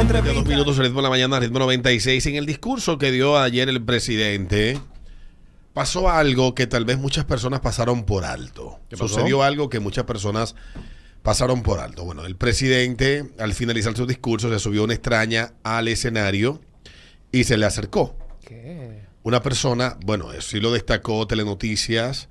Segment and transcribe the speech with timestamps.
[0.00, 2.24] Dos minutos, ritmo de la mañana, ritmo 96.
[2.24, 4.80] En el discurso que dio ayer el presidente,
[5.74, 8.80] pasó algo que tal vez muchas personas pasaron por alto.
[8.94, 10.54] Sucedió algo que muchas personas
[11.22, 12.04] pasaron por alto.
[12.04, 16.62] Bueno, el presidente, al finalizar su discurso, se subió una extraña al escenario
[17.30, 18.16] y se le acercó.
[18.42, 19.02] ¿Qué?
[19.22, 22.30] Una persona, bueno, sí lo destacó Telenoticias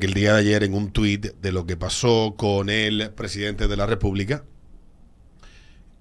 [0.00, 3.76] el día de ayer en un tuit de lo que pasó con el presidente de
[3.76, 4.42] la República.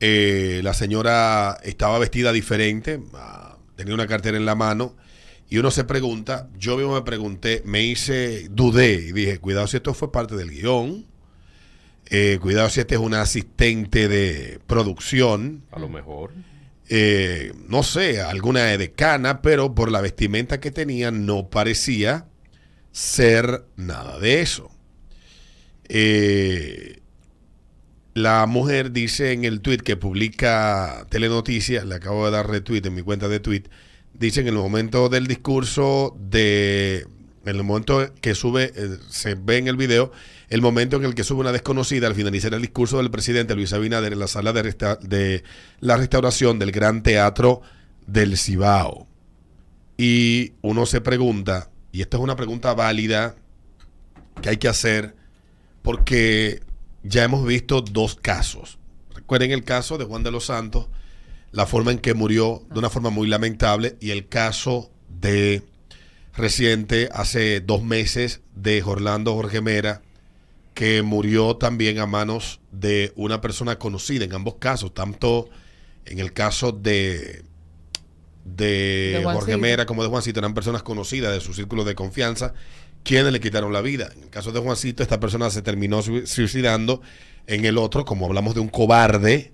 [0.07, 4.95] Eh, la señora estaba vestida diferente, ah, tenía una cartera en la mano
[5.49, 9.77] y uno se pregunta, yo mismo me pregunté, me hice, dudé y dije, cuidado si
[9.77, 11.07] esto fue parte del guion,
[12.11, 15.63] eh, cuidado si este es un asistente de producción.
[15.71, 16.33] A lo mejor.
[16.87, 22.27] Eh, no sé, alguna decana, pero por la vestimenta que tenía no parecía
[22.91, 24.69] ser nada de eso.
[25.89, 26.99] Eh,
[28.15, 32.95] la mujer dice en el tweet que publica Telenoticias, le acabo de dar retweet en
[32.95, 33.63] mi cuenta de tweet,
[34.13, 37.05] dice en el momento del discurso de,
[37.45, 40.13] en el momento que sube, eh, se ve en el video,
[40.47, 43.73] el momento en el que sube una desconocida al finalizar el discurso del presidente Luis
[43.73, 44.63] Abinader en la sala de,
[45.01, 45.43] de
[45.81, 47.63] la restauración del Gran Teatro
[48.07, 49.07] del Cibao.
[49.97, 53.35] Y uno se pregunta, y esta es una pregunta válida
[54.41, 55.17] que hay que hacer
[55.81, 56.61] porque
[57.07, 58.79] ya hemos visto dos casos.
[59.13, 60.87] Recuerden el caso de Juan de los Santos,
[61.51, 65.63] la forma en que murió de una forma muy lamentable y el caso de
[66.33, 70.01] reciente hace dos meses de Orlando Jorge Mera,
[70.73, 75.49] que murió también a manos de una persona conocida en ambos casos, tanto
[76.05, 77.45] en el caso de
[78.45, 82.53] de, Jorge Mera como de Juancito eran personas conocidas de su círculo de confianza
[83.05, 84.09] quienes le quitaron la vida.
[84.17, 87.01] En el caso de Juancito, esta persona se terminó suicidando.
[87.47, 89.53] En el otro, como hablamos de un cobarde,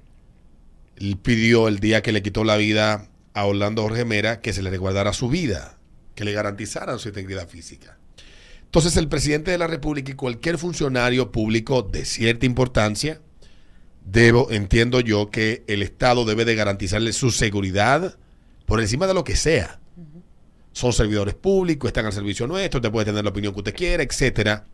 [0.96, 4.64] él pidió el día que le quitó la vida a Orlando Jorge Mera que se
[4.64, 5.78] le resguardara su vida,
[6.16, 7.98] que le garantizaran su integridad física.
[8.64, 13.20] Entonces el presidente de la República y cualquier funcionario público de cierta importancia,
[14.06, 18.18] debo, entiendo yo que el Estado debe de garantizarle su seguridad,
[18.66, 19.81] por encima de lo que sea.
[20.74, 24.04] Son servidores públicos, están al servicio nuestro, te puede tener la opinión que usted quiera,
[24.04, 24.66] etcétera.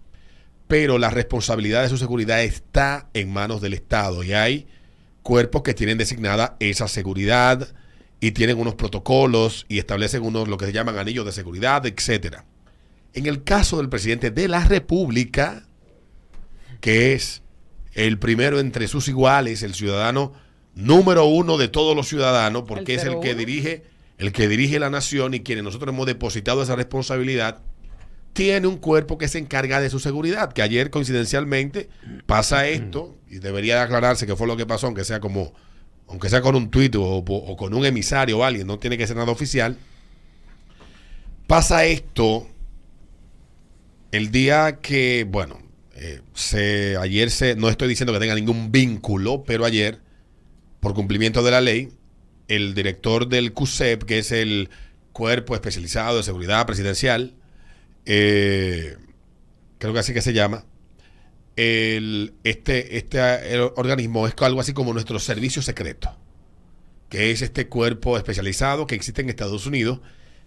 [0.68, 4.68] Pero la responsabilidad de su seguridad está en manos del Estado y hay
[5.24, 7.68] cuerpos que tienen designada esa seguridad
[8.20, 12.46] y tienen unos protocolos y establecen unos lo que se llaman anillos de seguridad, etcétera.
[13.14, 15.68] En el caso del presidente de la República,
[16.82, 17.42] que es
[17.94, 20.34] el primero entre sus iguales, el ciudadano
[20.76, 23.84] número uno de todos los ciudadanos, porque es el que dirige,
[24.18, 27.62] el que dirige la nación y quienes nosotros hemos depositado esa responsabilidad,
[28.34, 30.54] tiene un cuerpo que se encarga de su seguridad.
[30.54, 31.90] Que ayer coincidencialmente
[32.26, 35.54] pasa esto, y debería aclararse que fue lo que pasó, aunque sea como,
[36.08, 37.24] aunque sea con un tuit o,
[37.58, 39.78] con un emisario o alguien, no tiene que ser nada oficial.
[41.48, 42.48] Pasa esto
[44.12, 45.60] el día que, bueno,
[45.96, 50.00] eh, se, ayer se, no estoy diciendo que tenga ningún vínculo, pero ayer
[50.80, 51.90] por cumplimiento de la ley,
[52.48, 54.70] el director del CUSEP, que es el
[55.14, 57.36] Cuerpo Especializado de Seguridad Presidencial,
[58.06, 58.98] eh,
[59.80, 60.66] creo que así que se llama,
[61.56, 66.16] el, este, este organismo es algo así como nuestro servicio secreto,
[67.10, 70.00] que es este cuerpo especializado que existe en Estados Unidos,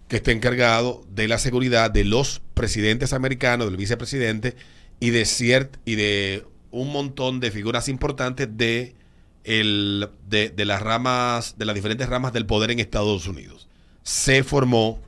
[0.07, 4.55] que está encargado de la seguridad de los presidentes americanos, del vicepresidente
[4.99, 8.95] y de ciert, y de un montón de figuras importantes de
[9.43, 13.67] el, de, las ramas, de las diferentes ramas del poder en Estados Unidos.
[14.03, 15.01] Se formó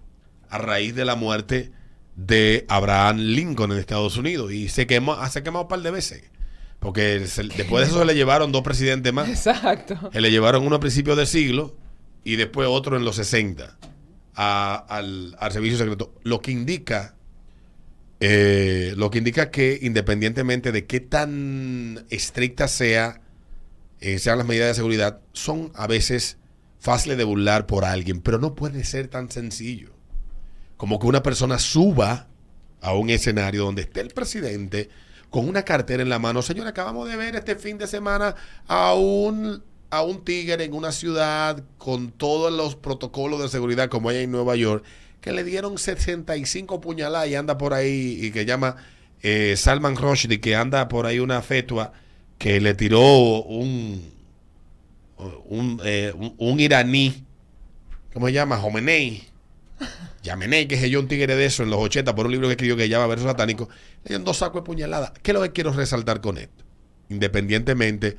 [0.50, 1.72] a raíz de la muerte
[2.16, 5.82] de Abraham Lincoln en Estados Unidos y se quemó, ah, se ha quemado un par
[5.82, 6.24] de veces.
[6.80, 9.30] Porque después de eso se le llevaron dos presidentes más.
[9.30, 9.98] Exacto.
[10.12, 11.76] Se le llevaron uno a principios del siglo
[12.26, 13.78] y después otro en los 60
[14.36, 16.14] al, servicio secreto.
[16.24, 17.16] Lo que indica
[18.20, 23.23] eh, lo que indica que independientemente de qué tan estricta sea
[24.04, 26.38] eh, sean las medidas de seguridad, son a veces
[26.78, 29.92] fáciles de burlar por alguien, pero no puede ser tan sencillo
[30.76, 32.28] como que una persona suba
[32.82, 34.90] a un escenario donde esté el presidente
[35.30, 36.42] con una cartera en la mano.
[36.42, 38.36] Señor, acabamos de ver este fin de semana
[38.68, 44.10] a un, a un tigre en una ciudad con todos los protocolos de seguridad como
[44.10, 44.84] hay en Nueva York,
[45.22, 48.76] que le dieron 65 puñaladas y anda por ahí y que llama
[49.22, 51.94] eh, Salman Rushdie, que anda por ahí una fetua
[52.38, 54.12] que le tiró un,
[55.46, 57.24] un, eh, un, iraní,
[58.14, 58.58] ¿cómo se llama?
[58.58, 59.24] Jomenei.
[60.24, 62.54] Yamenei, que es yo un tigre de eso en los 80 por un libro que
[62.54, 63.68] escribió que llama Verso Satánico,
[64.04, 65.14] le dieron dos sacos de puñalada.
[65.22, 66.64] ¿Qué es lo que quiero resaltar con esto?
[67.10, 68.18] Independientemente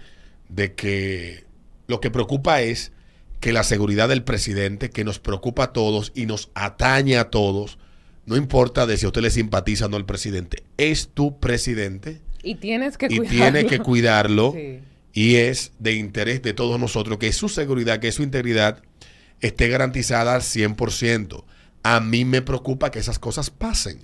[0.49, 1.45] de que
[1.87, 2.93] lo que preocupa es
[3.41, 7.79] que la seguridad del presidente, que nos preocupa a todos y nos atañe a todos,
[8.27, 12.21] no importa de si a usted le simpatiza o no el presidente, es tu presidente.
[12.45, 13.31] Y tienes que y cuidarlo.
[13.53, 14.53] tiene que cuidarlo.
[14.55, 14.81] Sí.
[15.13, 18.83] Y es de interés de todos nosotros que su seguridad, que su integridad
[19.41, 21.45] esté garantizada al 100%.
[21.83, 23.99] A mí me preocupa que esas cosas pasen.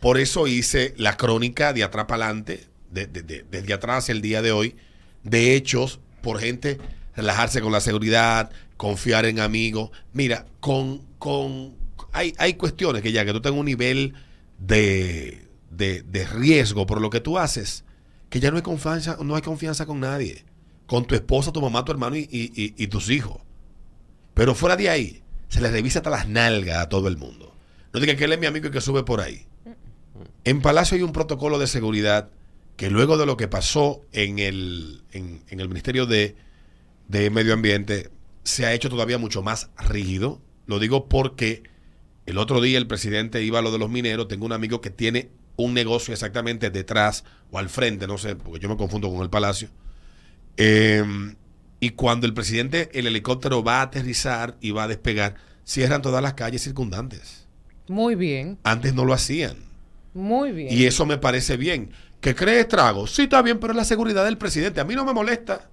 [0.00, 4.20] Por eso hice la crónica de atrás para adelante, de- de- de- desde atrás el
[4.20, 4.76] día de hoy,
[5.22, 6.78] de hechos por gente
[7.16, 9.90] relajarse con la seguridad, confiar en amigos.
[10.12, 11.74] Mira, con, con
[12.12, 14.14] hay, hay cuestiones que ya que tú tengas un nivel
[14.58, 15.42] de,
[15.76, 17.84] de, de riesgo por lo que tú haces,
[18.30, 20.44] que ya no hay confianza, no hay confianza con nadie.
[20.86, 23.38] Con tu esposa, tu mamá, tu hermano y, y- tus hijos.
[24.34, 27.54] Pero fuera de ahí, se le revisa hasta las nalgas a todo el mundo.
[27.92, 29.46] No diga que él es mi amigo y que sube por ahí.
[30.44, 32.30] En Palacio hay un protocolo de seguridad
[32.76, 36.36] que luego de lo que pasó en el, en, en el Ministerio de,
[37.08, 38.10] de Medio Ambiente
[38.44, 40.40] se ha hecho todavía mucho más rígido.
[40.66, 41.64] Lo digo porque
[42.26, 44.28] el otro día el presidente iba a lo de los mineros.
[44.28, 48.58] Tengo un amigo que tiene un negocio exactamente detrás o al frente, no sé, porque
[48.60, 49.68] yo me confundo con el Palacio.
[50.56, 51.04] Eh,
[51.80, 56.22] y cuando el presidente, el helicóptero va a aterrizar y va a despegar, cierran todas
[56.22, 57.46] las calles circundantes.
[57.88, 59.56] Muy bien, Antes no lo hacían.
[60.14, 60.72] muy bien.
[60.72, 61.90] Y eso me parece bien.
[62.20, 63.14] ¿Que cree estragos?
[63.14, 64.80] Sí, está bien, pero es la seguridad del presidente.
[64.80, 65.68] A mí no me molesta.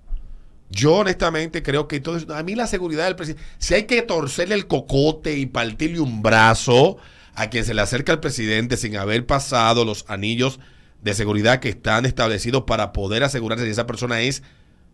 [0.69, 4.01] Yo honestamente creo que todo eso- a mí la seguridad del presidente, si hay que
[4.01, 6.97] torcerle el cocote y partirle un brazo
[7.35, 10.59] a quien se le acerca al presidente sin haber pasado los anillos
[11.01, 14.43] de seguridad que están establecidos para poder asegurarse que esa persona es,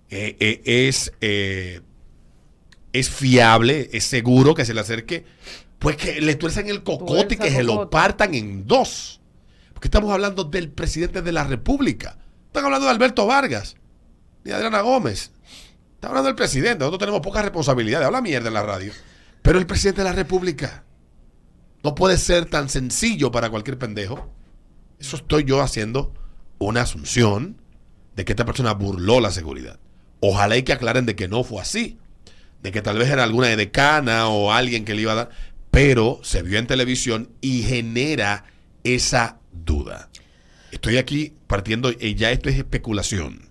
[0.10, 1.82] eh, eh, es, eh,
[2.94, 5.26] es fiable, es seguro que se le acerque,
[5.78, 9.22] pues que le tuerzan el cocote y que se lo partan en dos.
[9.74, 12.18] Porque estamos hablando del presidente de la República.
[12.48, 13.76] Están hablando de Alberto Vargas,
[14.44, 15.32] ni de Adriana Gómez.
[15.94, 16.80] Están hablando del presidente.
[16.80, 18.04] Nosotros tenemos poca responsabilidad.
[18.04, 18.92] Habla mierda en la radio.
[19.42, 20.84] Pero el presidente de la República
[21.84, 24.32] no puede ser tan sencillo para cualquier pendejo.
[25.00, 26.14] Eso estoy yo haciendo
[26.58, 27.62] una asunción
[28.16, 29.80] de que esta persona burló la seguridad.
[30.20, 31.98] Ojalá y que aclaren de que no fue así.
[32.62, 35.30] De que tal vez era alguna decana o alguien que le iba a dar.
[35.72, 38.44] Pero se vio en televisión y genera
[38.84, 40.10] esa duda.
[40.72, 43.50] Estoy aquí partiendo y ya esto es especulación.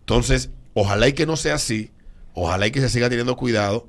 [0.00, 1.90] Entonces, ojalá y que no sea así.
[2.32, 3.88] Ojalá y que se siga teniendo cuidado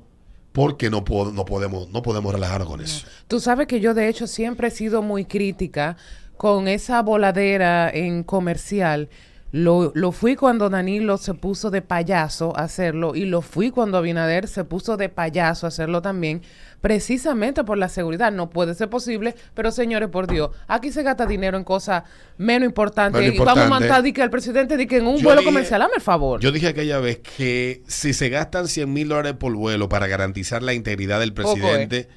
[0.52, 3.06] porque no, po- no, podemos, no podemos relajarnos con eso.
[3.28, 5.96] Tú sabes que yo de hecho siempre he sido muy crítica
[6.36, 9.08] con esa voladera en comercial.
[9.50, 13.98] Lo, lo fui cuando Danilo se puso de payaso a hacerlo y lo fui cuando
[13.98, 16.40] Abinader se puso de payaso a hacerlo también,
[16.82, 18.30] precisamente por la seguridad.
[18.30, 22.02] No puede ser posible, pero señores, por Dios, aquí se gasta dinero en cosas
[22.36, 23.18] menos importantes.
[23.22, 23.88] Menos y vamos a importante.
[23.88, 26.40] mandar que al presidente di que en un Yo vuelo dije- comercial, hazme el favor.
[26.40, 30.62] Yo dije aquella vez que si se gastan 100 mil dólares por vuelo para garantizar
[30.62, 32.08] la integridad del presidente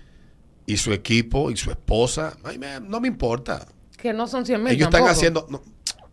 [0.65, 3.65] y su equipo y su esposa, ay, me- no me importa.
[3.97, 4.73] que no son 100 mil.
[4.73, 5.61] Ellos están haciendo, no,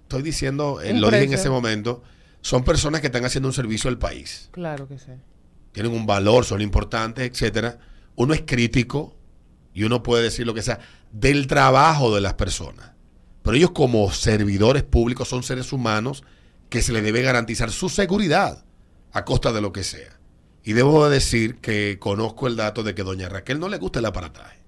[0.02, 2.02] estoy diciendo, eh, lo dije en ese momento,
[2.40, 4.48] son personas que están haciendo un servicio al país.
[4.52, 5.10] Claro que sí.
[5.72, 7.78] Tienen un valor, son importantes, etcétera.
[8.16, 9.16] Uno es crítico
[9.74, 10.80] y uno puede decir lo que sea
[11.12, 12.92] del trabajo de las personas.
[13.42, 16.24] Pero ellos como servidores públicos son seres humanos
[16.68, 18.64] que se les debe garantizar su seguridad
[19.12, 20.18] a costa de lo que sea.
[20.64, 23.98] Y debo de decir que conozco el dato de que doña Raquel no le gusta
[23.98, 24.58] el aparataje.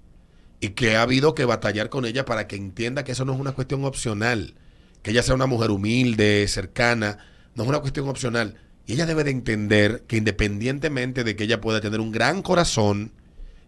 [0.59, 3.39] Y que ha habido que batallar con ella para que entienda que eso no es
[3.39, 4.55] una cuestión opcional.
[5.01, 7.19] Que ella sea una mujer humilde, cercana,
[7.55, 8.55] no es una cuestión opcional.
[8.85, 13.13] Y ella debe de entender que independientemente de que ella pueda tener un gran corazón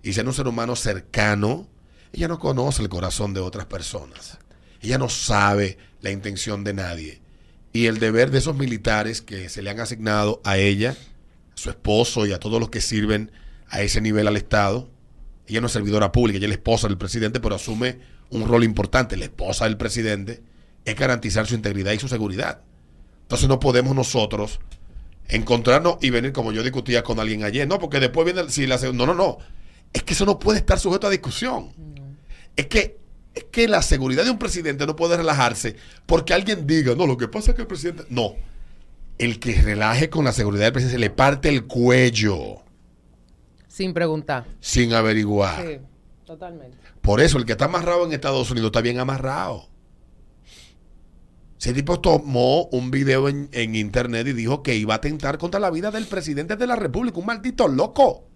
[0.07, 1.67] y ser un ser humano cercano,
[2.13, 4.37] ella no conoce el corazón de otras personas.
[4.81, 7.21] Ella no sabe la intención de nadie.
[7.73, 11.69] Y el deber de esos militares que se le han asignado a ella, a su
[11.69, 13.33] esposo y a todos los que sirven
[13.67, 14.89] a ese nivel al Estado,
[15.45, 17.99] ella no es servidora pública, ella es la esposa del presidente, pero asume
[18.29, 19.17] un rol importante.
[19.17, 20.41] La esposa del presidente
[20.85, 22.61] es garantizar su integridad y su seguridad.
[23.23, 24.61] Entonces no podemos nosotros
[25.27, 27.67] encontrarnos y venir como yo discutía con alguien ayer.
[27.67, 29.39] No, porque después viene, si la, no, no, no.
[29.93, 31.69] Es que eso no puede estar sujeto a discusión.
[32.55, 32.99] Es que,
[33.33, 35.75] es que la seguridad de un presidente no puede relajarse
[36.05, 38.03] porque alguien diga, no, lo que pasa es que el presidente...
[38.09, 38.33] No.
[39.17, 42.63] El que relaje con la seguridad del presidente se le parte el cuello
[43.67, 44.45] Sin preguntar.
[44.59, 45.65] sin averiguar.
[45.65, 45.77] Sí,
[46.25, 46.77] totalmente.
[47.01, 49.69] Por eso, el que está amarrado en Estados Unidos está bien amarrado.
[51.59, 55.59] Ese tipo tomó un video en, en internet y dijo que iba a atentar contra
[55.59, 58.26] la vida del presidente de la República, un maldito loco.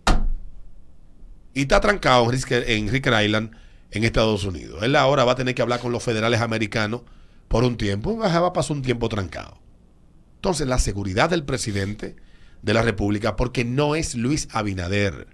[1.53, 3.51] Y está trancado en Riker Island,
[3.91, 4.84] en Estados Unidos.
[4.84, 7.01] Él ahora va a tener que hablar con los federales americanos
[7.48, 8.17] por un tiempo.
[8.17, 9.60] Va a pasar un tiempo trancado.
[10.36, 12.15] Entonces, la seguridad del presidente
[12.62, 15.27] de la República porque no es Luis Abinader,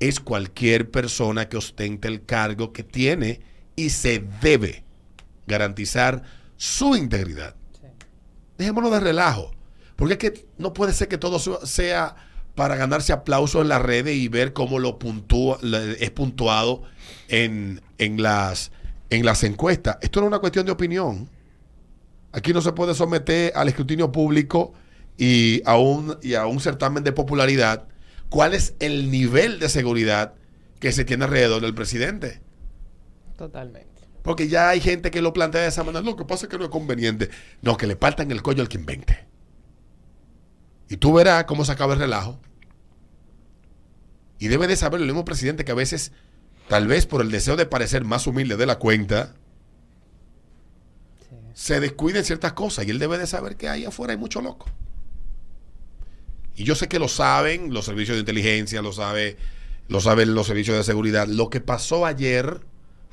[0.00, 3.40] es cualquier persona que ostente el cargo que tiene
[3.74, 4.84] y se debe
[5.46, 6.22] garantizar
[6.56, 7.56] su integridad.
[8.58, 9.50] Dejémonos de relajo,
[9.96, 12.16] porque es que no puede ser que todo sea
[12.58, 15.60] para ganarse aplausos en las redes y ver cómo lo puntúa,
[16.00, 16.82] es puntuado
[17.28, 18.72] en, en, las,
[19.10, 19.96] en las encuestas.
[20.00, 21.28] Esto no es una cuestión de opinión.
[22.32, 24.72] Aquí no se puede someter al escrutinio público
[25.16, 27.86] y a un, y a un certamen de popularidad
[28.28, 30.34] cuál es el nivel de seguridad
[30.80, 32.40] que se tiene alrededor del presidente.
[33.36, 34.02] Totalmente.
[34.22, 36.04] Porque ya hay gente que lo plantea de esa manera.
[36.04, 37.30] Lo que pasa es que no es conveniente.
[37.62, 39.27] No, que le partan el cuello al que invente.
[40.88, 42.40] Y tú verás cómo se acaba el relajo.
[44.38, 46.12] Y debe de saber el mismo presidente que a veces,
[46.68, 49.34] tal vez por el deseo de parecer más humilde de la cuenta,
[51.54, 52.86] se descuiden ciertas cosas.
[52.86, 54.66] Y él debe de saber que ahí afuera hay mucho loco.
[56.54, 59.36] Y yo sé que lo saben los servicios de inteligencia, lo, sabe,
[59.88, 61.26] lo saben los servicios de seguridad.
[61.26, 62.60] Lo que pasó ayer,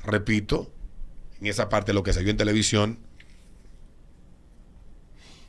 [0.04, 0.72] repito,
[1.40, 3.05] en esa parte de lo que se vio en televisión,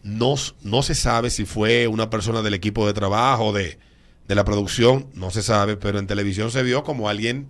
[0.04, 3.80] no, no se sabe si fue una persona del equipo de trabajo, de,
[4.28, 7.50] de la producción, no se sabe, pero en televisión se vio como alguien,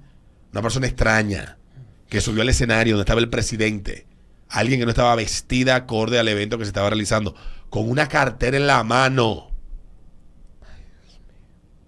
[0.51, 1.58] una persona extraña,
[2.10, 4.06] que subió al escenario donde estaba el presidente,
[4.50, 7.36] alguien que no estaba vestida acorde al evento que se estaba realizando,
[7.70, 9.51] con una cartera en la mano.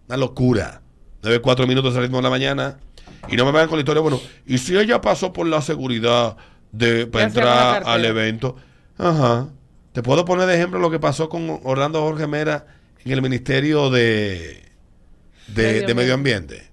[0.07, 0.81] Una locura.
[1.21, 2.79] 9, 4 minutos al ritmo de la mañana.
[3.27, 6.37] Y no me vayan con la historia, bueno, ¿y si ella pasó por la seguridad
[6.71, 8.55] de, para entrar al evento?
[8.97, 9.49] Ajá.
[9.99, 12.67] Te puedo poner de ejemplo lo que pasó con Orlando Jorge Mera
[13.03, 14.63] en el Ministerio de,
[15.47, 16.71] de, medio, Ambiente.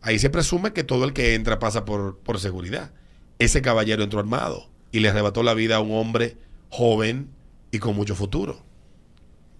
[0.00, 2.92] Ahí se presume que todo el que entra pasa por, por seguridad.
[3.40, 6.36] Ese caballero entró armado y le arrebató la vida a un hombre
[6.68, 7.28] joven
[7.72, 8.62] y con mucho futuro.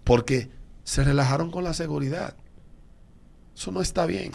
[0.05, 0.49] Porque
[0.85, 2.37] se relajaron con la seguridad.
[3.53, 4.31] Eso no está bien.